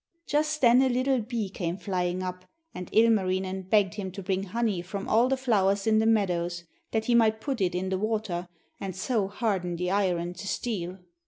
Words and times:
Just 0.25 0.61
then 0.61 0.81
a 0.81 0.89
little 0.89 1.21
bee 1.21 1.47
came 1.47 1.77
flying 1.77 2.23
up, 2.23 2.45
and 2.73 2.89
Ilmarinen 2.91 3.61
begged 3.69 3.93
him 3.93 4.09
to 4.13 4.23
bring 4.23 4.45
honey 4.45 4.81
from 4.81 5.07
all 5.07 5.29
the 5.29 5.37
flowers 5.37 5.85
in 5.85 5.99
the 5.99 6.07
meadows, 6.07 6.63
that 6.89 7.05
he 7.05 7.13
might 7.13 7.39
put 7.39 7.61
it 7.61 7.75
in 7.75 7.89
the 7.89 7.99
water 7.99 8.47
and 8.79 8.95
so 8.95 9.27
harden 9.27 9.75
the 9.75 9.91
iron 9.91 10.33
to 10.33 10.47
steel. 10.47 10.97